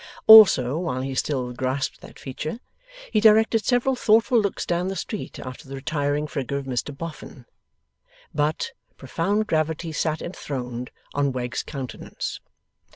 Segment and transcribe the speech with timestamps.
[0.25, 2.59] Also, while he still grasped that feature,
[3.13, 7.45] he directed several thoughtful looks down the street, after the retiring figure of Mr Boffin.
[8.33, 12.39] But, profound gravity sat enthroned on Wegg's countenance.